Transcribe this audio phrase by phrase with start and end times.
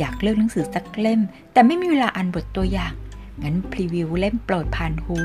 [0.00, 1.20] อยากเลือกหนังสือสักเล่ม
[1.52, 2.92] แต่ไม่มีเวลาอ่านบทตัวอย่าง
[3.42, 5.16] งั้นพรีวิวเล่มโปรดผ่านหู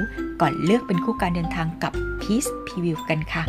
[0.42, 3.44] ก่อนเลือกเป็นคู่การเดินทางกับพีซพรีวิวกันค่ะ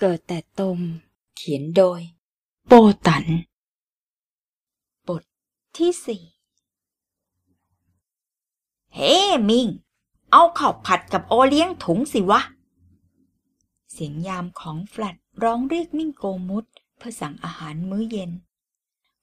[0.00, 0.78] เกิดแต่ตม
[1.36, 2.00] เขียนโดย
[2.66, 2.72] โป
[3.06, 3.24] ตัน
[5.08, 5.22] บท
[5.76, 6.22] ที่สี่
[8.94, 9.16] เฮ้
[9.48, 9.68] มิง
[10.32, 12.40] เอาข้าวผัดกับโอเลี้ยงถุงสิวะ
[13.92, 16.64] เสียงยามของแฟลตร้องเรียกมิ่งโกมุด
[16.96, 18.30] เพื่อสั่งอาหารมื้อเย็น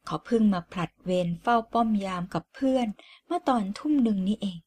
[0.06, 2.88] เขาเพิ่งมาผลัดเวรเฝ้าป้อมยามกับเพื่อน
[3.26, 4.60] เมื่อตอนทุ่มหนึ่งนี้เอง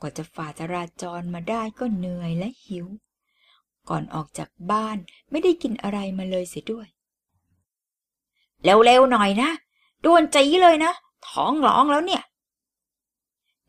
[0.00, 2.86] กว่าจะฝ่าจราจรมาได้ก็เหนื่อยและหิว
[3.88, 4.96] ก่อนออกจากบ้าน
[5.30, 6.86] ไม่ได้กินอะไรมาเลยเสียด้วย
[8.64, 9.50] เร็วๆหน่อยนะ
[10.04, 10.92] ด่วนจีเลยนะ
[11.28, 12.22] ท้องร้องแล้วเนี่ย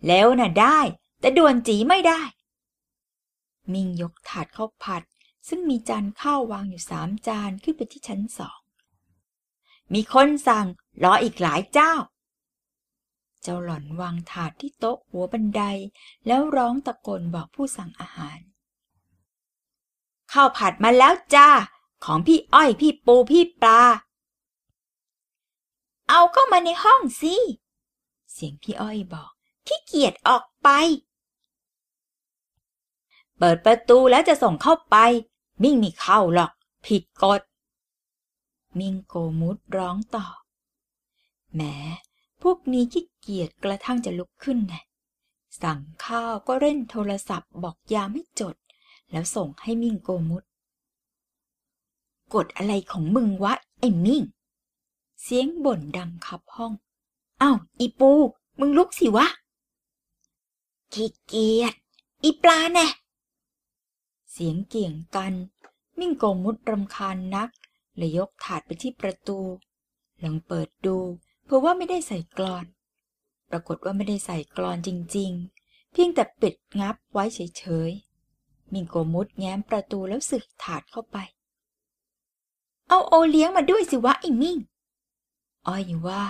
[0.08, 0.80] แล้วน่ะได้
[1.20, 2.22] แต่ด่วนจีไม่ได้
[3.74, 5.04] มิ่งยกถาดข้าวผัด
[5.48, 8.60] ซึ่งมีจานข้าววางอยู่สามจานขึ้นไปที่ชั้นสอง
[9.94, 10.68] มีคนสั่ง
[11.04, 11.94] รออีกหลายเจ้า
[13.42, 15.62] เจ้าหล่อนวางถาดที่โต๊ะหัวบันได
[16.28, 18.40] แล้วร้องตะโกนบอกผู้สั่งอาหาร
[20.32, 21.50] ข้าวผัดมาแล้วจ้า
[22.06, 23.82] ของพี่อ้อยพี่ปูพี่ปลา
[26.10, 27.36] เอาเข้ามาในห้องสิ
[28.32, 29.32] เสียงพี่อ้อยบอก
[29.68, 30.70] ขี้เกียจออกไป
[33.40, 34.96] เปิดประตูแล้วจะส่งเข้าไป
[35.64, 36.52] มิ่งไมีเข้าหรอก
[36.86, 37.42] ผิดกฎ
[38.80, 40.26] มิงโกมุดร้องต่อ
[41.54, 41.62] แหม
[42.42, 44.84] พวกนี้ขี้เกียจกระทั่งจะลุกขึ้นนะ
[45.62, 48.56] สั่งข้าวก็เล่นโทรศัพท์บอกยาไมให้จด
[49.12, 50.44] แล้วส่งให้มิ่งโกมุด
[52.34, 54.24] กดอะไรของมึงวะ ไอ้มิ่ง
[55.22, 56.74] เสียงบ่นดังคับห้อง
[57.42, 58.12] อ้าวอีปู
[58.60, 59.28] มึงลุกสิวะ
[60.94, 61.74] ขี้เกียจ
[62.24, 62.88] อีปลาแน่
[64.44, 65.34] สียงเกี่ยงกัน
[66.00, 67.50] มิ่งโกมุดรำคาญนัก
[67.98, 69.40] เลยยกถาดไปที่ประตู
[70.24, 70.98] ลองเปิดดู
[71.46, 72.66] เพื่อว่าไม่ได้ใส่กรอน
[73.50, 81.18] ปรากฏว่าไม่ได้ใส่กรอนจริง ๆ เพียงแต่ปิดงับไว้เฉยๆ มิ่งโกมุดแง้มประตูแล้วสึกถาดเข้าไป
[82.88, 84.58] เอาโอเลี้ยงมาด้วยสิวะไอ้มิ่ง
[85.68, 86.24] อ้อยว่า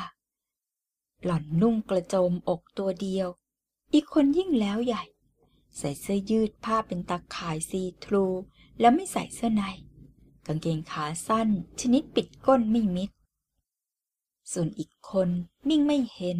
[1.23, 3.27] หล่อนนุ่งกระโจมอกตัวเดียว
[3.93, 5.03] อีกคนยิ่งแล้วใหญ่
[5.77, 8.25] ใส่เสื้อยืดผ้าเป็นตาข่ายซีทรู
[8.79, 9.63] แล้วไม่ใส่เสื้อใน
[10.45, 11.49] กางเกงขาสั้น
[11.81, 13.09] ชนิดปิดก้นไม่มิด
[14.51, 15.29] ส่วนอีกคน
[15.67, 16.39] มิ่งไม่เห็น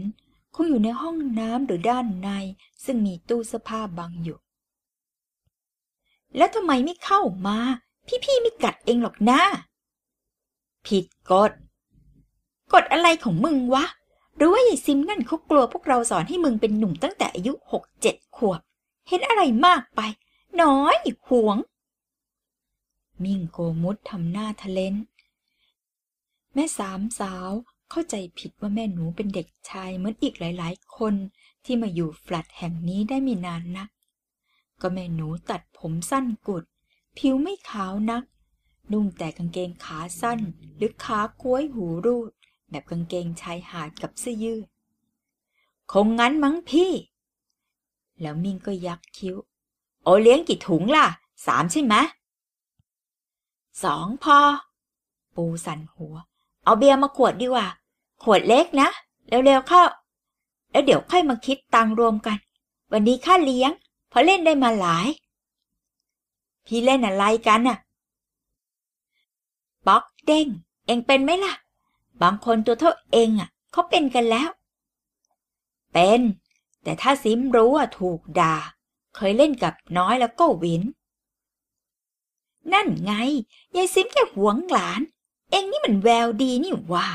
[0.56, 2.30] คงอยู่ในห้องน้ำหรือด้านใน
[2.84, 4.38] ซึ่งมีตู้เสื้อผ้าบังอยู่
[6.38, 7.58] แล้วทำไมไม่เข้ามา
[8.26, 9.42] พี่ๆไม่กัดเองหรอกนะ
[10.88, 11.52] ผิดกฎ
[12.74, 13.86] กฎอะไรของมึงวะ
[14.36, 18.62] หรือว่าไอ้ซิมนั่นเขากลัวพวกเราสอนให้มึงเป็นหนุ่มตั้งแต่อายุหกเจ็ดขวบ
[19.10, 20.02] เห็นอะไรมากไป
[20.62, 20.96] น้อย
[21.28, 21.58] หวง
[23.24, 24.96] มิ่งโกมุดทำหน้าทะเลน
[26.54, 27.52] แม่สามสาว
[27.90, 31.14] เข้าใจผิดว่าแม่หนูเป็นเด็กชายเหมือนอีกหลาย ๆ คน
[31.66, 33.90] ที่มาอยู่แฟลตแห่งนี้ได้ไม่นานนัก
[34.82, 36.64] ก็แม่หนูตัดผมสั้นกุด
[37.18, 38.24] ผิวไม่ขาวนัก
[38.92, 40.40] นุ่งแต่กางเกงขาสั้น
[40.76, 42.32] หรือขาก้วยหูรูด
[42.70, 44.68] แบบกางเกงชายหาดกับเสื้อยืด
[45.92, 46.92] คงงั้นมั้งพี่
[48.22, 49.36] แล้วมิ่งก็ยักคิ้ว
[50.04, 51.06] โอเลี้ยงกี่ถุงล่ะ
[51.46, 51.96] สามใช่ไหม
[53.84, 54.38] สองพอ
[55.36, 56.16] ปูสันหัว
[56.64, 57.68] เอาเบียร์มาขวดดีกว่า
[58.24, 58.90] ขวดเล็กนะ
[59.30, 59.84] เร็วๆเข้า
[60.72, 62.38] แล้วเดี๋ยวค่อยมาคิดตังรวมกัน
[62.92, 63.72] วันนี้ค่าเลี้ยง
[64.10, 65.08] เพราะเล่นได้มาหลาย
[66.66, 67.78] พี่เล่นอะไรกันน่ะ
[69.88, 70.48] ป๊อกเด้ง
[70.86, 71.54] เองเป็นไหมล่ะ
[72.22, 74.50] บางคนตัวเท่าเองอะเขาเป็นกันแล้ว
[75.94, 76.22] เป็น
[76.90, 78.56] แต่ถ้าซิมรู้ว่าถูกด่า
[79.16, 80.84] เคยเล่นกับน้อยแล้วก็วิน
[82.74, 83.14] นั่นไง
[83.76, 85.02] ยายซิมแค่หวงหลาน
[85.52, 87.08] เองนี่มันแววดีนี่ว่า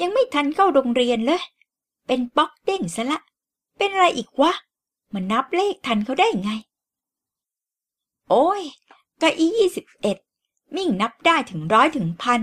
[0.00, 1.42] ยังไม่ทันเข้าโรงเรียนเลย
[2.06, 3.20] เป็นป๊อกเด้งซะละ
[3.78, 4.52] เป็นอะไรอีกวะ
[5.14, 6.50] มันนับเลขทันเขาได้ไง
[8.28, 8.62] โอ้ย
[9.22, 10.16] กะอียี่สิบเอ็ด
[10.74, 12.40] มิ่งนับได้ถึงร้อยถึงพัน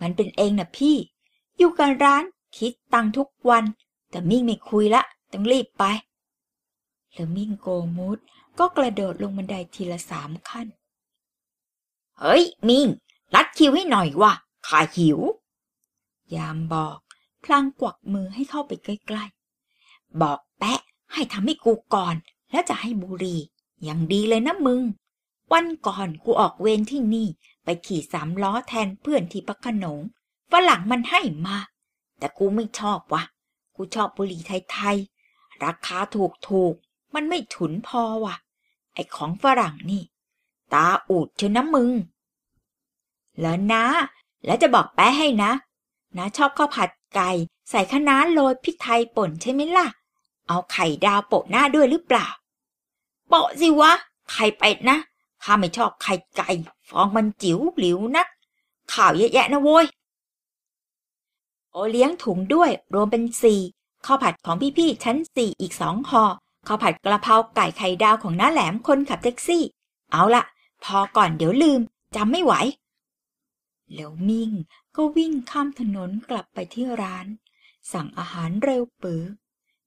[0.00, 0.96] มันเป็นเองนะพี่
[1.56, 2.24] อยู่กันร้าน
[2.56, 3.64] คิดตังทุกวัน
[4.10, 5.02] แต่มิ่งไม่คุยละ
[5.32, 5.84] ต้องรีบไป
[7.16, 8.18] แล้วมิ่งโกมุด
[8.58, 10.66] ก็กระโดดลงบันไดทีละสามขั้น
[12.20, 12.86] เฮ้ย มิ่ง
[13.34, 14.32] รัดคิวให้หน่อยว่ะ
[14.66, 15.18] ข้าหิว
[16.36, 16.98] ยามบอก
[17.44, 19.24] พลางกวักมือให้เข้าไปใกล้
[20.22, 20.80] บอกแปะ
[21.12, 22.14] ให้ทำให้กูก่อน
[22.50, 23.36] แล้วจะให้บุหรี
[23.82, 24.82] อย่างดีเลยนะมึง
[25.52, 27.28] วันก่อนกูออกเวรที่นี่
[27.64, 30.00] ไปขี่สามล้อแทนเพื่อนที่พักขนง
[30.52, 31.58] ฝรั่งมันให้มา
[32.18, 33.22] แต่กูไม่ชอบวะ
[33.76, 34.40] กูชอบบุหรี่
[34.70, 36.85] ไทยๆ ราคาถูกถูกๆ
[37.16, 38.34] มันไม่ฉุนพอวะ
[38.94, 40.02] ไอของฝรั่งนี่
[40.74, 41.90] ตาอูดเชยวนะมึง
[43.40, 43.84] แล้วนะ
[44.44, 45.52] แล้วจะบอกแป๊ะให้นะ
[46.16, 47.30] นะชอบข้าวผัดไก่
[47.70, 49.86] ใส่คะน้าโรยพริกไทยป่นใช่ไหมล่ะ
[50.48, 52.26] เอาไข่ดาวโปะหน้าด้วยหรือเปล่า
[53.28, 53.92] โปะสิวะ
[54.32, 54.98] ไข่เป็ดนะ
[55.42, 56.48] ข้าไม่ชอบไข่ไก่
[56.88, 58.28] ฟองมันจิ๋วหลิวนัก
[58.92, 59.86] ข่าวเยอะแยะนะโว้ย
[61.72, 63.60] โอเลี้ยงถุงด้วยรวมเป็นสี่
[64.06, 66.24] ข้าวผัดของพี่ๆชั้นสี่อีกสองห่อ
[66.66, 69.62] ข้าวผัดกระเพราไก่ไข่ดาวของน้าแหลมคนขับแท็กซี่
[70.12, 70.44] เอาละ
[70.84, 71.80] พอก่อนเดี๋ยวลืม
[72.16, 72.54] จำไม่ไหว
[73.94, 74.50] แล้วมิ่ง
[74.96, 77.26] ก็วิ่งข้ามถนนกลับไปที่ร้าน
[77.92, 79.22] สั่งอาหารเร็วปือ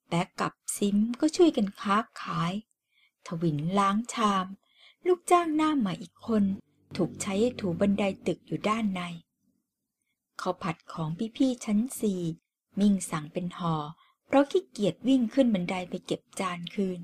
[0.08, 2.54] แป๊ะกับซิ้มก็ช่วยกันค้าขาย
[3.28, 4.46] ทวินล้างชาม
[5.08, 6.44] ลูกจ้างหน้าใหม่อีกคน
[6.96, 9.02] ถูกใช้ให้ถูบันไดตึกอยู่ด้านใน
[10.42, 12.22] ข้าวผัดของพี่ๆชั้นสี่
[12.80, 13.76] มิ่งสั่งเป็นห่อ
[14.30, 17.00] เพราะขี้เกียจวิ่งขึ้นบันไดไปเก็บจานคืน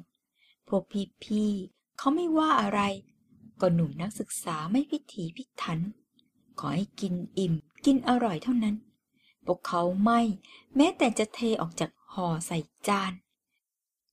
[0.68, 0.84] พวก
[1.24, 2.82] พี่ๆเขาไม่ว่าอะไร
[3.62, 5.80] ก็หนุ่มนักศึกษาไม่พิถีพิถัน
[6.60, 7.54] ขอให้กินอิ่ม
[7.86, 8.76] กินอร่อยเท่านั้น
[9.46, 10.22] พวกเขาไม่
[10.76, 12.58] แม้แต่จะเทออกจากห่อใส่
[12.88, 13.14] จาน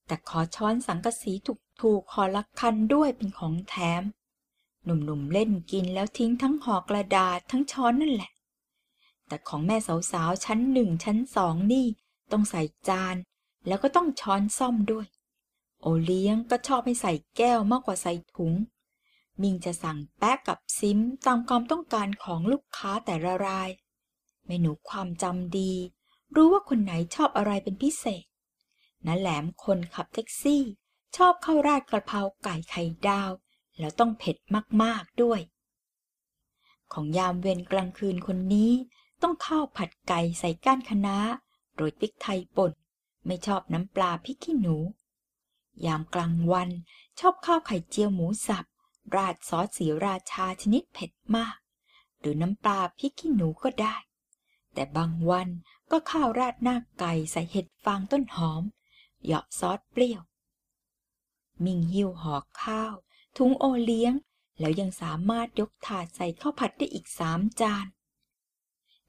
[0.06, 1.32] แต่ขอช้อนสังกะสี
[1.80, 4.02] ถูกๆขอละคันด้วยเป็นของแถม
[4.84, 8.30] หนุ่มๆเล่นกินแล้วทิ้งทั้งห่อกระดาษทั้งช้อนนั่นแหละ
[9.26, 9.76] แต่ของแม่
[10.12, 11.86] สาวๆชั้นหนึ่งชั้นสองนี่
[12.32, 13.16] ต้องใส่จาน
[13.66, 15.06] แล้วก็ต้องช้อนซ่อมด้วย
[15.80, 18.52] โอเลี้ยงก็ชอบให้ใส่แก้วมากกว่าใส่ถุง
[19.40, 23.70] มิงจะสั่งแป๊กกับซิมตามความต้องการของลูกค้าแต่ละราย
[24.46, 25.72] เมนูความจำดี
[26.34, 28.24] รู้ว่าคนไหนชอบอะไรเป็นพิเศษ
[29.06, 30.62] น้าแหลมคนขับแท็กซี่
[31.16, 33.30] ชอบข้าวราดกระเพราไก่ไข่ดาว
[33.78, 34.36] แล้วต้องเผ็ด
[34.82, 35.40] มากๆด้วย
[36.92, 38.72] ของยามเวรกลางคืนคนนี้
[39.22, 41.16] ต้องข้าวผัดไก่ใส่ก้านคะน้า
[41.74, 42.72] โรยพริกไทยป่น
[43.26, 44.76] ไม่ชอบน้ำปลาพริกขี้หนู
[45.86, 46.70] ยามกลางวัน
[47.20, 48.64] ชอบข้าวไข่เจียวหมูสับ
[49.14, 51.56] ราดซอสสีราชาชนิดเผ็ดมาก
[52.20, 53.96] หรือน้ำปลาพริกขี้หนูก็ได้
[54.74, 55.48] แต่บางวัน
[55.90, 58.62] ก็ข้าวราดหน้าไก่ใส่เห็ดฟางต้นหอม
[59.24, 60.22] เหยาะซอสเปรี้ยว
[61.64, 62.94] มิงหิวห่อข้าว
[63.36, 64.14] ทุงโอเลี้ยง
[64.60, 67.86] แล้วยังสามารถยกถาดใส่ข้าวผัดได้อีกสามจาน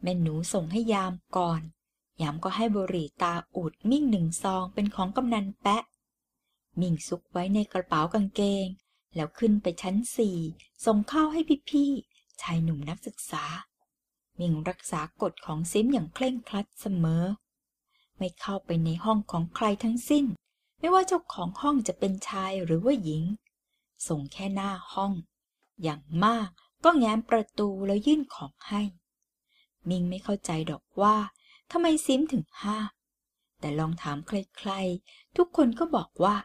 [0.01, 1.61] แม่หนูส่งให้ยามก่อน
[2.21, 5.83] ยามก็ให้บุหรี่ตาอูดมิ่งหนึ่งซองเป็นของกำนันแปะ
[6.79, 8.67] มิ่งซุกไว้ในกระเป๋ากางเกง
[9.15, 10.37] แล้วขึ้นไปชั้นสี่
[10.85, 13.43] ส่งข้าวให้พี่ๆชายหนุ่มนักศึกษา
[14.39, 17.23] มิ่งรักษากฎของซิมอย่างเคร่งครัดเสมอ
[18.17, 20.25] ไม่เข้าไปในห้องของใครทั้งสิ้น
[20.79, 23.23] ไม่ว่าเจ้าของห้องจะเป็นชายหรือว่าหญิง
[24.07, 25.13] ส่งแค่หน้าห้อง
[25.83, 26.49] อย่างมาก
[26.83, 28.81] ก็แง้มประตูแล้วยื่นของให้
[29.89, 31.15] มิงไม่เข้าใจดอกว่า
[31.71, 32.89] ทำไมซิมถึงห้าม
[33.59, 36.35] แต่ลองถามใครๆ ทุกคนก็บอกว่า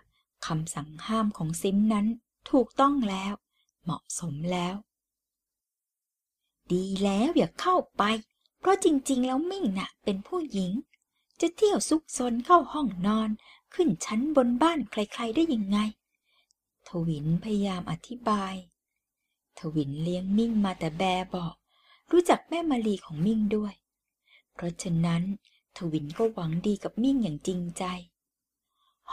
[0.47, 2.07] คำสั่งห้ามของซิมนั้น
[2.51, 3.33] ถูกต้องแล้ว
[3.85, 4.75] เหมาะสมแล้ว
[6.73, 8.03] ดีแล้วอย่าเข้าไป
[8.59, 10.73] เพราะจริงๆ แล้วมิ่งน่ะเป็นผู้หญิง
[11.41, 13.31] จะเที่ยวซุกซนเข้าห้องนอน
[13.75, 15.79] ขึ้นชั้นบนบ้านใครๆได้ยังไง
[16.89, 18.55] ทวินพยายามอธิบาย
[19.59, 21.05] ทวินเลี้ยงมิ่งมาแต่แบ
[21.35, 21.55] บอก
[22.11, 23.75] รู้จักแม่มาลีของมิ่งด้วย
[24.59, 25.23] เพราะฉะนั้น
[25.77, 27.85] ทวินก็หวังดีกับมิ่งอย่างจริงใจ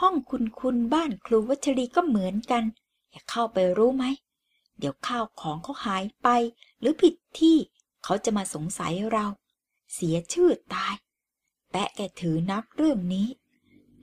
[0.00, 2.64] ห้องคุณคุณบ้านครูวัชรีก็เหมือนกัน
[3.10, 4.04] อย่าเข้าไปรู้ไหม
[4.78, 6.28] เดี๋ยวข้าวของเขาหายไป
[6.80, 7.56] หรือผิดที่
[8.04, 9.26] เขาจะมาสงสัยเรา
[9.94, 10.94] เสียชื่อตาย
[11.70, 13.28] แปะแกถือนักเรื่องนี้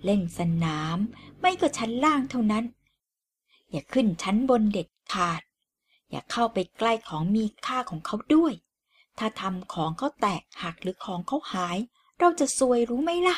[0.03, 0.97] เล่นสนาม
[1.39, 2.65] ไม่ก็ชั้นล่างเท่านั้น
[3.71, 5.41] อย่าขึ้นชั้นบนเด็ดขาด
[6.09, 8.53] อย่าเข้าไปใกล้ของมีค่าของเขาด้วย
[9.17, 11.77] ถ้าทำของเขาแตกหักหรือของเขาหาย
[12.19, 13.37] เราจะซวยรู้ไหมล่ะ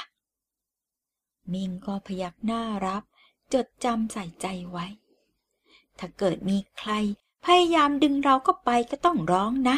[1.53, 3.03] มิงก็พยักหน้ารับ
[3.53, 4.86] จดจำใส่ใจไว้
[6.00, 6.91] ถ้าเกิดมีใคร
[7.46, 9.77] พยายามดึงเราก็ไปก็ต้องร้องนะ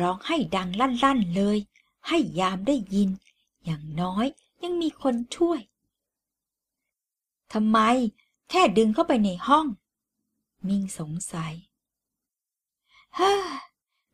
[0.00, 1.58] ร้องให้ดังลั่นๆเลย
[2.08, 3.10] ให้ยามได้ยิน
[3.64, 4.26] อย่างน้อย
[4.62, 5.60] ยังมีคนช่วย
[7.52, 7.78] ทำไม
[8.50, 9.66] แค่ดึงเข้าไปในห้อง
[10.66, 11.54] มิงสงสัย
[13.16, 13.48] เฮ้อ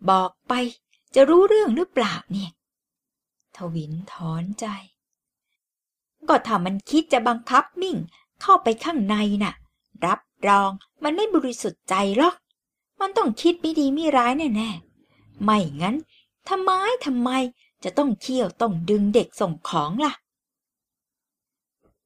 [0.09, 0.53] บอกไป
[1.15, 2.51] จะรู้เรื่องหรือเปล่าเนี่ย
[3.57, 4.67] ทวินถอนใจ
[6.29, 7.97] ก็ถ้ามันคิดจะบังคับมิ่ง
[8.43, 9.55] เข้าไปข้างในน่ะ
[10.07, 10.71] รับรอง
[11.05, 12.35] มันไม่บริสุทธิ์ใจหรอก
[13.01, 15.97] มันต้องคิดไม่ดีไม่ร้ายแน่ๆ ไม่งั้น
[16.49, 16.71] ทำไม
[17.07, 17.31] ทำไม
[17.85, 20.13] จะต้องเที่ยวต้องดึงเด็กส่งของล่ะ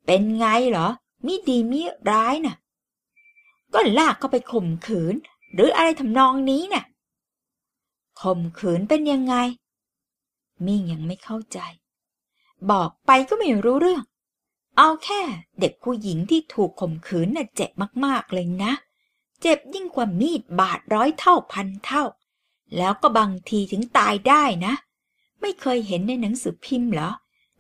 [0.06, 0.88] เป็นไงเหรอ
[1.26, 2.56] มิดีมิร้ายน่ะ
[3.74, 5.14] ก็ลากเข้าไปข่มขืน
[5.54, 6.84] หรืออะไรทำนองนี้น่ะ
[8.20, 9.34] ข่มขืนเป็นยังไง
[10.66, 11.58] มิ่งยังไม่เข้าใจ
[12.70, 14.02] บอกไปก็ไม่รู้เรื่อง
[14.76, 15.20] เอาแค่
[15.60, 17.70] เด็กผู้หญิงที่ถูกข่มขืนน่ะเจ็บ
[18.04, 18.72] มากๆเลยนะ
[19.40, 22.04] เจ็บยิ่งกว่ามีดบาดร้อยเท่าพันเท่า
[22.76, 24.74] แล้วก็บางทีถึงตายได้นะ
[25.40, 27.10] ไม่เคยเห็นในหนังสือพิมพ์เหรอ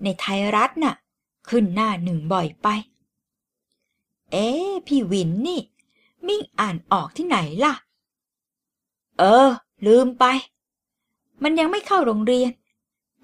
[0.02, 0.94] ในไทยรัฐน่ะ
[1.48, 2.68] ขึ้นหน้าหนึ่งบ่อยไป
[4.32, 4.48] เอ๊
[4.86, 5.60] พี่วินนี่
[6.26, 7.74] มิ่งอ่านออกที่ไหนล่ะ
[9.18, 9.50] เออ
[9.86, 10.24] ลืมไป
[11.42, 12.50] มันยังไม่เข้าโรงเรียน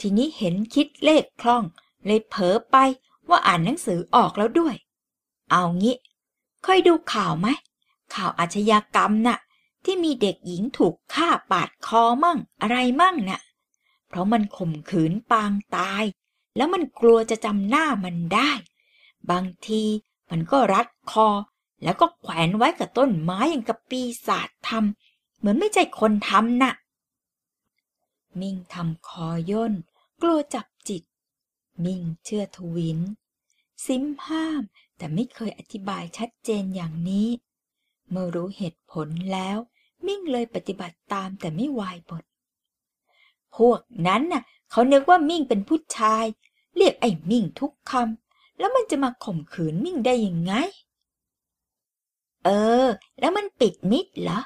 [0.00, 1.64] ทีนี้เห็นคิดเลขคล่อง
[2.06, 2.76] เลยเผลอไป
[3.28, 4.74] ว่าอ่านหนังสือออกแล้วด้วย
[5.50, 5.96] เอางี้
[6.62, 7.48] เคยดูข่าวไหม
[8.14, 9.38] ข่าวอาชญากรรมน่ะ
[9.84, 13.40] ที่มีเด็กหญิงถูกฆ่าปาดคอมั่งอะไรมั่งน่ะ
[14.08, 16.04] เพราะมันข่มขืนปางตาย
[16.56, 18.50] แล้วมันกลัวจะจำหน้ามันได้
[19.30, 19.82] บางที
[20.30, 21.28] มันก็รัดคอ
[21.84, 25.03] แล้วก็แขวนไว้กับต้นไม้อย่างกับปีศาจทำ
[25.44, 26.74] เหมือนไม่ใช่คนทำน่ะ
[28.40, 29.72] มิ่งทำคอย่น
[30.22, 31.02] กลัวจับจิต
[31.84, 33.00] มิ่งเชื่อทวิน
[33.84, 34.62] ซิมห้าม
[34.96, 37.28] แต่ไม่เคยอธิบายชัดเจนอย่างนี้
[38.10, 39.58] เมื่อรู้เหตุผลแล้ว
[40.06, 42.24] มิ่งเลยปฏิบัติตามแต่ไม่วายบท
[43.56, 46.24] พวกนั้นน่ะ เขานึกว่ามิ่งเป็นผู้ชาย
[46.76, 50.52] เรียกไอ้มิ่งทุกคำแล้วมันจะมาข่มขืนมิ่งได้ยังไง
[52.44, 52.48] เอ
[52.86, 52.88] อ
[53.20, 54.40] แล้วมันปิดมิดเหรอ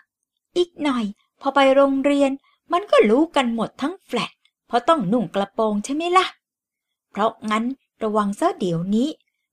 [0.58, 1.04] อีกหน่อย
[1.40, 2.30] พอไปโรงเรียน
[2.72, 4.32] มันก็รู้กันหมดทั้งแฟลต
[4.66, 6.26] เพราะต้องนุ่งกระโปรงใช่ไหมล่ะ
[7.10, 7.64] เพราะงั้น
[8.02, 9.08] ระวังซะเดี๋ยวนี้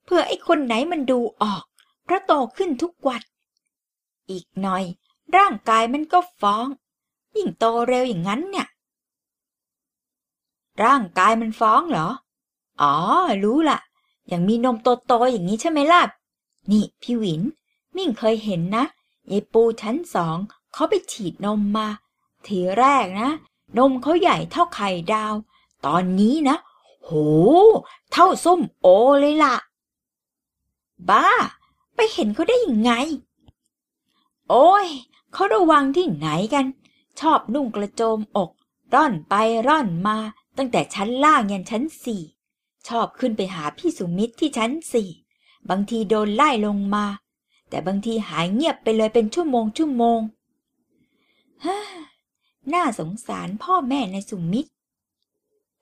[0.06, 1.64] เพื่อไอ้คนไหนมันดูออก
[2.04, 3.22] เพราะโตขึ้นทุกวัน
[4.30, 4.84] อีกหน่อย
[5.36, 6.68] ร่างกายมันก็ฟ้อง
[7.36, 8.68] ยิ่งโตเร็วอย่างนั้นเนี่ย
[10.84, 12.08] ร่างกายมันฟ้องเหรอ
[12.82, 12.94] อ๋อ
[13.44, 13.80] รู้ละ
[14.28, 16.02] อย่างมีนมโตๆอย่างนี้ใช่ไหมล่ะ
[16.72, 17.42] นี่พี่หวิน
[17.96, 18.86] มิ่งเคยเห็นนะ
[19.32, 20.38] ยายปูชั้นสอง
[20.76, 21.88] เขาไปฉีดนมมา
[22.48, 23.32] ทีแรกนะ
[23.78, 25.34] นมเขาใหญ่เท่าไข่ดาว
[25.86, 26.58] ตอนนี้นะ
[27.04, 27.10] โห
[28.12, 28.88] เท่าส้มโอ
[29.20, 29.56] เลยล่ะ
[31.10, 31.28] บ้า
[31.96, 32.92] ไปเห็นเขาได้ยังไง
[34.50, 34.88] โอ้ย
[35.34, 36.66] เขาระวังที่ไหนกัน
[37.20, 38.50] ชอบนุ่งกระโจมอก
[38.94, 39.34] ร่อนไป
[39.68, 40.18] ร่อนมา
[40.58, 42.22] ตั้งแต่ชั้นล่างยันชั้นสี่
[42.88, 45.10] ชอบขึ้นไปหาพี่สุมิตรที่ชั้นสี่
[45.70, 47.06] บางทีโดนไล่ลงมา
[47.70, 50.20] แต่บางทีหายเงียบไปเลยเป็นชั่วโมงชั่วโมง
[51.64, 51.80] ฮ่า
[52.74, 54.72] น่าสงสารพ่อแม่ในสุมิตร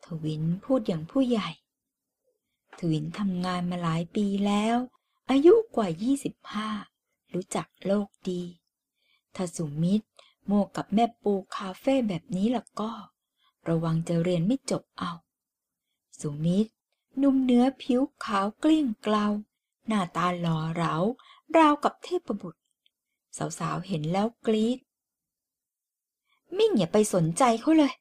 [0.04, 1.50] ทวินพูดอย่างผู้ใหญ่
[2.80, 4.78] ทวินทำงานมาหลายปีแล้ว
[5.30, 5.88] อายุกว่า
[6.62, 8.42] 25รู้จักโลกดี
[9.36, 10.08] ถ้าสุมิตร
[10.46, 12.92] โมวกับแม่ปูคาเฟ่แบบนี้ล่ะก็
[13.70, 15.12] ระวังจะเรียนไม่จบเอา
[16.20, 16.72] สุมิตร
[17.22, 19.28] นุ่มเนื้อผิวขาวกลี้งเกลา
[19.88, 20.96] หน้าตาหล่อเหลา
[21.58, 22.62] ราวกับเทพบุตร
[23.60, 24.80] สาวๆเห็นแล้วกรี๊ด
[26.58, 27.94] มิ่งอย่าไปสนใจเขาเลย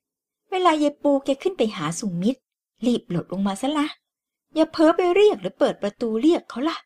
[0.50, 2.40] เวลายายปูแกขึ้นไปหาสุมิตร
[2.87, 3.87] รีบหลดลงมาซะละ
[4.54, 6.76] อย่าเพ้อไปเรียกหรือเปิดประตูเรียกเขาล่ะ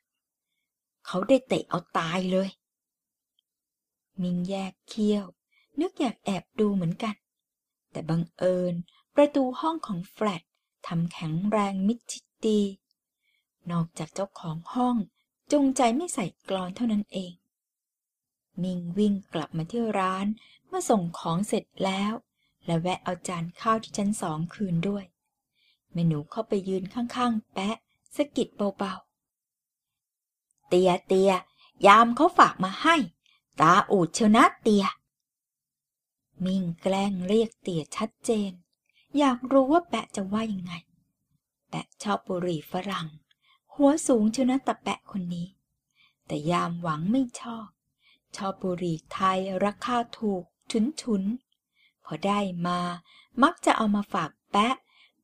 [1.07, 2.49] เขาได้เตะเอาตายเลย
[4.23, 5.25] มิงแยกเขี้ยว
[5.81, 7.15] นึกอยากแอบดูเหมือนกัน
[7.91, 8.75] แต่บังเอิญ
[9.17, 10.43] ประตูห้องของแฟลต
[10.87, 12.61] ทำแข็งแรงมิดชิดดี
[13.71, 14.97] นอกจากเจ้าของห้อง
[15.53, 17.33] จงใจไม่ใส่กลอนเท่านั้นเอง
[18.63, 20.27] มิงวิ่งกลับมาที่ร้าน
[20.67, 22.13] เมื่อส่งของเสร็จแล้ว
[22.65, 25.05] และแวะเอาจานข้าวที่ชั้นสองคืนด้วย
[25.93, 27.77] แม่หนูเข้าไปยืนข้างๆ แปะ
[28.17, 31.33] สะกิดเบาๆ เตียเตีย
[31.87, 32.97] ยามเขาฝากมาให้
[33.61, 34.85] ตาอูดเชียวนะเตีย
[36.45, 38.53] มิงแกล้งเรียกเตียชัดเจน
[39.19, 40.75] อยากรู้ว่าแปะจะว่ายังไง
[41.71, 43.09] แปะชอบบุหรี่ฝรั่ง
[43.75, 45.49] หัวสูงเชียวนะตะแปะคนนี้
[46.27, 47.67] แต่ยามหวังไม่ชอบ
[48.37, 52.81] ชอบบุหรี่ไทยราคาถูก ชุนชุนๆพอได้มา
[53.43, 54.75] มักจะเอามาฝากแปะ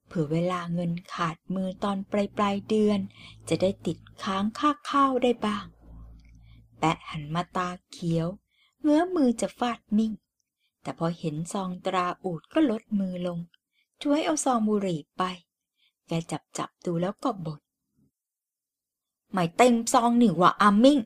[0.07, 3.01] เผื่อเวลาเงินขาดมือตอนปลายปลายเดือน
[3.49, 5.65] จะได้ติดค้างค่าข้าวได้บ้าง
[6.79, 8.27] แปะหันมาตาเขียว
[8.83, 10.13] เงื้อมือจะฟาดมิ่ง
[10.83, 13.39] แต่พอเห็นซองตราอูดก็ลดมือลง
[14.03, 15.23] ช่วยเอาซองบุหรี่ไป
[16.07, 17.61] แกจับจับดูแล้วก็บ่น
[19.33, 20.99] ไม่เต็มซองหนี่หว่าอามิ่ง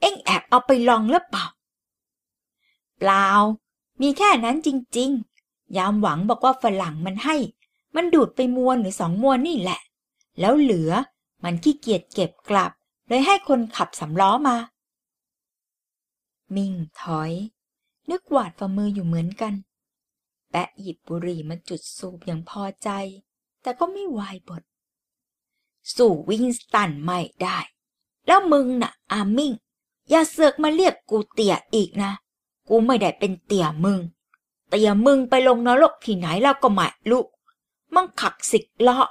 [0.00, 1.44] เอ็งแอบเอาไปลองหรือเปล่า
[2.98, 3.26] เปล่า
[4.02, 4.68] มีแค่นั้นจ
[4.98, 7.36] ริงๆ ยามหวังบอกว่าฝรั่งมันให้
[7.94, 9.80] มันดูดไปมวนหรือสองมวนนี่แหละ
[10.40, 10.90] แล้วเหลือ
[11.44, 12.72] มันขี้เกียจเก็บกลับ
[13.08, 14.56] เลยให้คนขับสำล้อมา
[16.54, 17.32] มิ่งถอย
[18.10, 19.54] นึกหวาดฝ่ามืออยู่เหมือนกัน
[20.50, 22.88] แปะหยิบบุหรี่มาจุดสูบอย่างพอใจ
[23.62, 24.62] แต่ก็ไม่วายบท
[25.96, 27.58] สู่วิงสตันไม่ได้
[28.26, 29.52] แล้วมึงน่ะอามิ่ง
[30.10, 32.12] อย่าเสือกมาเรียกกูเตี่ยอีกนะ
[32.68, 33.98] กูไม่ได้เป็นเตี่ยมึง
[34.68, 37.24] เตี่ยมึงไปลงนรกที่ไหนแล้วก็ไม่รู้
[37.94, 39.08] มังขักสิกเลาะ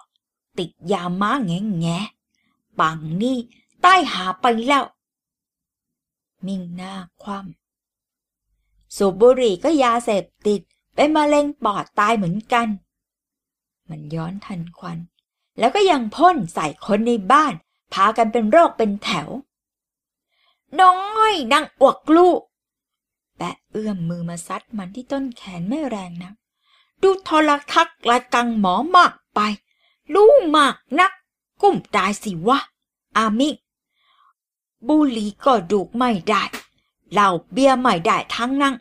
[0.58, 1.88] ติดยาม้าแงแง
[2.80, 3.38] ปังนี่
[3.82, 4.84] ใต้หาไปแล้ว
[6.46, 6.94] มิ่งหน้า
[7.24, 10.62] คว่ำสูบบุหรี่ก็ยาเสพติด
[10.96, 12.68] เป็นมะเร็งปอดตายเหมือนกัน
[13.90, 14.98] มันย้อนทันควัน
[15.60, 17.54] แล้วก็ยังพ่นใส่คนในบ้าน
[17.94, 19.28] พากันเป็นโรคเป็นแถว
[20.82, 20.96] น้อ
[21.32, 22.40] ยนางอวกลูก
[23.44, 26.32] แปะเอื้อมมือมาซัดมันที่ต้นแขนไม่แรงนะ
[27.02, 29.40] ดูทรทัศน์รายกังหมอมากไป
[30.14, 31.12] รู้มากนัก
[31.62, 32.60] กุ้มตายสิวะ
[33.18, 33.50] อามิ
[34.88, 36.44] บุหรี่ก็ดูกไม่ได้
[37.14, 38.76] เหล้าเบียร์ไม่ได้ทั้งนั้น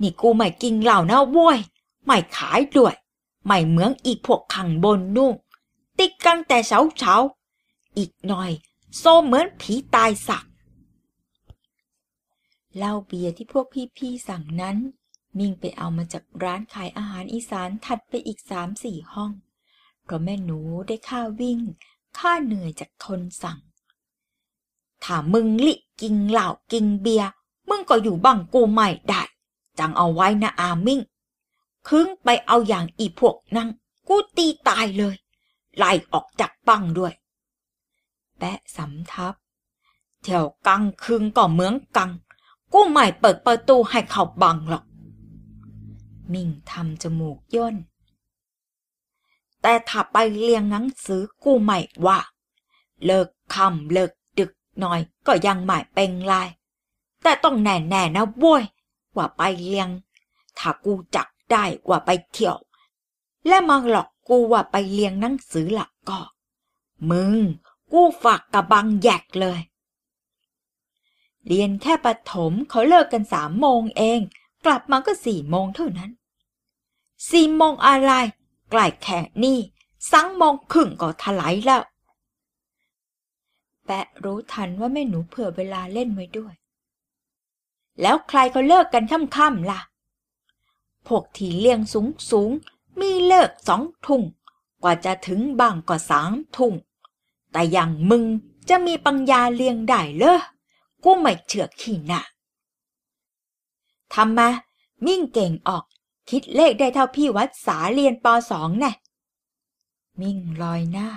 [0.00, 1.58] นี่กูไม่กินเหล้านะโว้ย
[2.04, 2.94] ไม่ขายด้วย
[3.46, 5.32] ไม่เหมือนอีกพวกขังบนนุ่ง
[5.98, 7.14] ติดกันแต่เช้าเช้า
[7.96, 8.50] อีกหน่อย
[8.98, 10.44] โซเหมือนผีตายสัก
[12.76, 13.66] เหล้าเบียร์ที่พวก
[13.98, 14.76] พี่ๆสั่งนั้น
[15.38, 19.32] มิ่งไปเอามาจากร้านขายอาหารอีสานถัดไปอีกสามสี่ห้อง
[20.04, 21.60] เพราะแม่หนูได้ค่าวิ่ง
[22.18, 23.58] ค่าเหนื่อยจากคนสั่ง
[25.04, 27.30] ถ้ามึงลิกินเหล้ากินเบียร์
[27.68, 29.22] มึงก็อยู่บังกูไม่ได้
[29.78, 31.00] จังเอาไว้นะอามิ่ง
[31.88, 33.68] คึงไปเอาอย่างอีพวกนั่ง
[34.08, 35.16] กูตีตายเลย
[35.76, 37.12] ไล่ออกจากบังด้วย
[38.38, 39.34] แปะสำทับ
[40.22, 42.10] เที่ยวกังคึงก็เหมืองกัง
[42.72, 44.84] กูไม่เปิดประตูให้เขาบังหรอก
[46.32, 47.76] มิ่งทำจมูกย่น
[49.62, 52.18] แต่ถ้าไปเรียงหนังสือกูไม่ว่า
[53.04, 56.34] เลิกคำเลิกดึกหน่อยก็ยังไม่เป็นไร
[57.22, 58.64] แต่ต้องแน่แน่นะโว้ย
[59.16, 59.88] ว่าไปเรียง
[60.58, 62.56] ถ้ากูจักได้ว่าไปเที่ยว
[63.46, 66.20] และมาหลอกกูว่าไปเรียงหนังสือหลักก็
[67.10, 67.34] มึง
[67.92, 69.60] กูฝากกระบังแยกเลย
[71.46, 74.20] เรียนแค่ปฐมเขาเลิกกันสามโมงเอง
[74.66, 76.10] กลับมาก็สี่โมงเท่านั้น
[77.30, 78.12] สี่โมงอะไร
[78.70, 79.58] ใกล้แค่นี่
[80.10, 81.82] สังโมงครึ่งก็ถลายแล้ว
[83.86, 86.54] แปะรู้ทันว่าแม่หนูเผื่อเวลาเล่นไว้ด้วย
[88.02, 89.80] แล้วใครเขาเลิกกันค่ำๆล่ะ
[91.06, 91.80] พวกที่เลี้ยง
[92.30, 94.22] สูงๆ มีเลิกสองทุ่ง
[94.82, 96.74] กว่าจะถึงบางก็สามทุ่ง
[97.52, 98.24] แต่อย่างมึง
[98.68, 100.40] จะมีปัญญาเลี้ยงได้เหรอ
[101.08, 102.20] กูไม่เชื่อขี้หน้า
[104.14, 104.48] ทำมา
[105.06, 105.84] มิ่งเก่งออก
[106.30, 108.92] คิดเลขได้เท่าพี่วัดสาเรียนปสองแน่
[110.20, 111.08] มิ่งลอยหน้า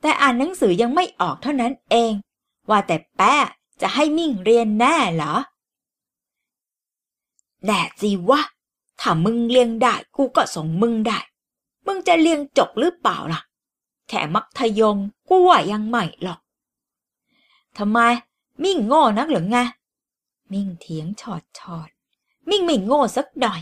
[0.00, 2.12] แต่อ่านหนังสือยังไม่ออกเท่านั้นเอง
[2.70, 3.34] ว่าแต่แป้
[3.80, 5.34] จะให้มิ่งเรียนแน่เหรอ
[7.64, 8.40] แน่สิวะ
[9.00, 11.18] ถ้ามึงเรียงได้กูก็ส่งมึงได้
[11.86, 13.40] มึงจะเรียงจบหรือเปล่าล่ะ
[14.08, 14.96] แค่มัธยม
[15.28, 16.40] กูว่ายังไม่หรอก
[17.78, 18.00] ทำไม
[18.62, 19.58] มิ่งโง่นักหรือไง
[20.52, 21.88] มิ่งเถียงชอดชอด
[22.48, 23.60] มิ่งไม่โง่สักหน่อย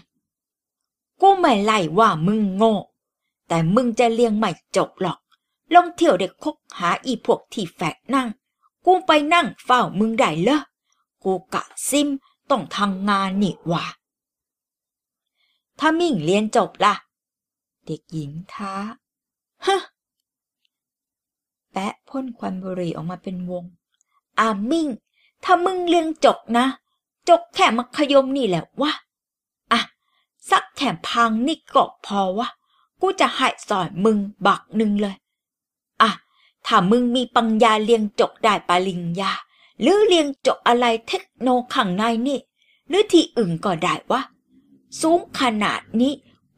[1.21, 2.75] กูไม่ไล่ว่ามึงโง่
[3.49, 5.19] แต่มึงจะเลี้ยงไม่จบหรอก
[5.75, 8.29] ลงเที่ยวเด็กคบหาอีพวกที่แฝกนั่ง
[8.85, 10.59] กูไปนั่งเฝ้ามึงได้เหรอ
[11.25, 12.09] กูกะซิม
[12.51, 13.85] ต้องทำงานนี่ว่า
[15.79, 16.95] ถ้ามิ่งเรียนจบล่ะ
[17.87, 18.75] เด็กหญิงท้า
[19.67, 19.79] ฮะ
[21.73, 23.65] แปะพ่นควันบุหรี่ออกมาเป็นวง
[24.41, 24.89] อามิ่ง
[25.45, 26.67] ถ้ามึงเรียนจบนะ
[27.29, 28.93] จบแค่มัธยมนี่แหละวะ
[29.73, 29.81] อะ
[30.51, 32.49] สักแค่พังนี่ก็พอวะ
[33.01, 35.17] กูจะให้สอนมึงบักหนึ่งเลย
[36.03, 36.11] อะ
[36.67, 39.33] ถ้ามึงมีปัญญาเรียนจบได้ปริญญา
[39.81, 42.39] หรือเรียนจบอะไรเทคโนข้างในนี่
[42.89, 44.21] หรือที่อื่นก็ได้วะ
[45.01, 46.13] สูงขนาดนี้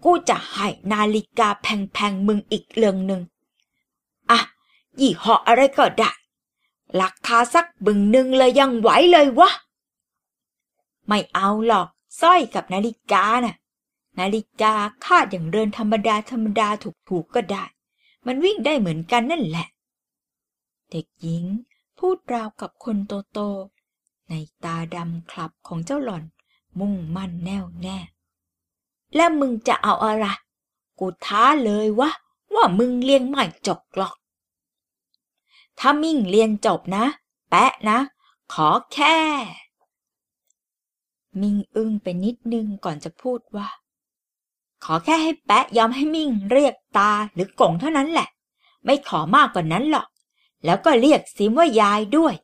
[0.04, 3.20] กูจะให้นาฬิกาแพงๆมึงอีกเรื่องหนึ่ง
[4.30, 4.38] อะ
[5.00, 6.10] ยี่ห้ออะไรก็ได้
[7.00, 9.50] ราคาสักบึงหนึ่งเลยยังไหวเลยวะ
[11.06, 11.88] ไม่เอาหรอก
[12.20, 13.56] สร้อยกับนาฬิกาน่ะ
[14.20, 14.74] นาฬิกา
[15.04, 16.68] คาดอย่างเรือนธรรมดาธรรมดา
[17.08, 17.64] ถูกๆก็ได้
[18.26, 19.66] มันวิ่งได้เหมือนกันนั่นแหละ
[20.90, 21.44] เด็กหญิง
[21.98, 22.96] พูดราวกับคน
[23.32, 26.24] โตๆในตาดำคลับของเจ้าหล่อน
[26.78, 27.98] มุ่งมั่นแน่วแน่
[29.14, 30.26] และมึงจะเอาอะไร
[30.98, 32.10] กูท้าเลยวะ
[32.54, 34.14] ว่ามึงเรียนไม่จบหรอก
[35.78, 37.04] ถ้ามิ่งเรียนจบนะ
[37.50, 37.98] แปะนะ
[38.54, 39.16] ขอแค่
[41.40, 43.68] มิ่งอึ้งไปนิดนึงก่อนจะพูดว่า
[44.84, 48.28] ขอแค่ให้แปะยอมให้มิ่งเรียกตาหรือกงเท่านั้นแหละ
[48.84, 50.06] ไม่ขอมากกว่านั้นหรอก
[50.64, 52.34] แล้วก็เรียกซิมว่ายายด้วย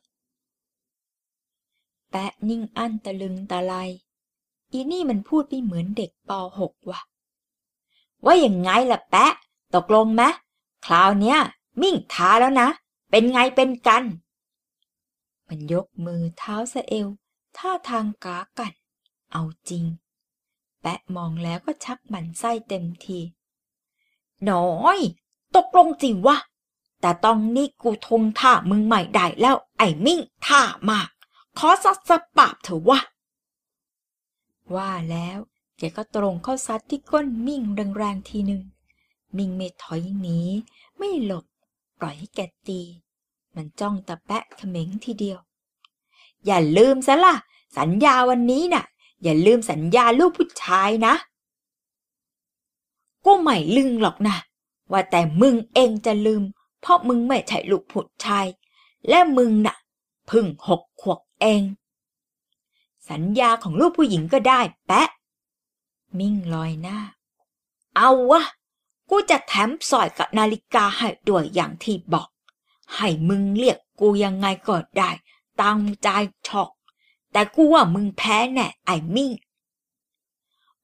[2.11, 3.73] แปะนิ่งอั้นตะลึงตะไล
[4.71, 7.01] อีนี่มันพูดไม่เหมือนเด็กป .6 ว่ะ
[8.25, 9.33] ว่าอย่างไงล่ะแปะ
[9.75, 10.23] ตกลงไหม
[10.85, 11.37] คราวเนี้ย
[11.81, 12.67] มิ่งท้าแล้วนะ
[13.17, 14.03] เป็นไงเป็นกัน
[15.47, 17.07] มันยกมือเท้าสะเอว
[17.57, 18.73] ท่าทางกากัน
[19.31, 19.85] เอาจริง
[20.81, 23.19] แปะมองแล้วก็ชักหมันไส้เต็มที
[24.49, 24.99] น้อย
[25.55, 26.37] ตกลงสิวะ
[27.01, 31.09] แต่ตอนนี้กูทงท่ามึงใหม่ได้แล้ว ไอ้มิ่งท่ามาก
[31.57, 32.99] ขอสัสสปาบเถอะวะ
[34.75, 35.39] ว่าแล้ว
[35.77, 37.61] แกก็ตรงเข้าซัดที่ก้นมิ่ง
[37.97, 38.63] แรงๆทีหนึ่ง
[39.37, 40.39] มิ่งไม่ถอยหนี
[40.97, 41.45] ไม่หลบ
[41.99, 42.81] ปล่อยให้แกตี
[43.55, 45.39] มันจ้องตะแปะเขม็งทีเดียว
[46.45, 47.35] อย่าลืมซะล่ะ
[47.77, 48.85] สัญญาวันนี้น่ะ
[49.23, 51.13] อย่าลืมสัญญาลูกผู้ชายนะ
[53.25, 54.37] กูไม่ลืมหรอกนะ
[54.91, 56.43] ว่าแต่มึงเองจะลืม
[56.81, 58.45] เพราะมึงไม่ใช่ลูกผู้ชาย
[59.09, 59.75] และมึงน่ะ
[60.29, 61.63] พึ่งหกขวบเอง
[63.09, 65.09] สัญญาของลูกผู้หญิงก็ได้แปะ
[66.17, 66.99] มิ่งลอยหน้า
[67.95, 68.41] เอาวะ
[69.09, 72.27] กูจะแถมสร้อยกับนาฬิกาให้ด้วยอย่างที่บอก
[72.95, 75.09] ให้มึงเรียกกูยังไงก็ได้
[75.61, 76.07] ตามใจ
[76.47, 76.71] ชอก
[77.31, 79.31] แต่กูว่ามึงแพ้แน่ไอ้มิ่ง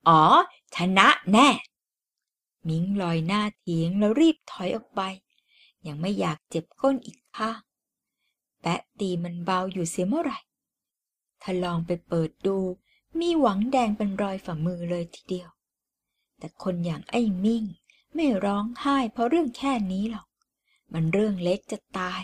[0.07, 0.21] อ๋อ
[0.75, 1.49] ชนะแน่
[2.67, 5.01] มิงลอยหน้าเถียงแล้วรีบถอยออกไป
[5.87, 7.59] ยังไม่อยากเจ็บก้นอีกข้าง
[8.61, 10.39] แปะตีมันเบาอยู่เสียเมื่อไหร่
[11.41, 12.57] ถ้าลองไปเปิดดู
[13.19, 15.49] มีหวังแดงเป็นรอยฝ่ามือเลยทีเดียว
[16.37, 17.63] แต่คนอย่างไอ้มิ่ง
[18.15, 20.27] ไม่ร้องไห้เพราะเรื่องแค่นี้หรอก
[20.93, 22.21] มันเรื่องเล็กจะตาย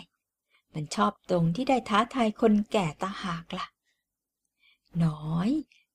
[0.74, 3.66] มันชอบตรงที่ได้ท้าทายคนแก่ตาหากละ่ะ
[5.04, 5.50] น้อย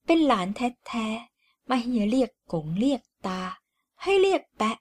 [0.06, 3.42] เป็นหลานแท้ๆมาเฮียเรียกกงเรียกตา
[4.04, 4.78] ให้เรียกแปะ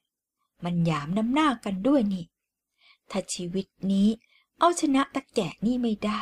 [0.64, 2.24] มันหยามน้ำหน้ากันด้วยนี่
[3.11, 4.09] ถ้าชีวิตนี้
[4.59, 6.20] เอาชนะตะแก่นี่ไม่ได้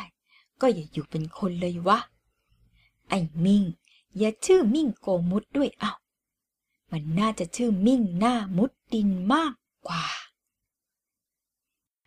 [0.61, 1.99] ก็อย่าอยู่เป็นคนเลยวะ
[3.09, 3.63] ไอ้มิ่ง
[4.17, 5.93] อย่าชื่อมิ่งโกมุดด้วยเอา
[6.91, 9.53] มันน่าจะชื่อมิ่งหน้ามุดดินมาก
[9.87, 10.05] กว่า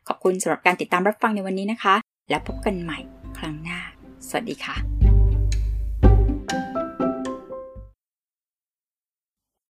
[0.08, 1.94] ขอบคุณสำหรับการติดตามรับฟังในวันนี้นะคะ
[2.30, 2.98] แล้วพบกันใหม่
[3.38, 3.80] ครั้งหน้า
[4.28, 4.93] สวัสดีค่ะ